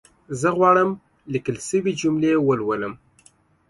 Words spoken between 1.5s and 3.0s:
شوې جملي ولولم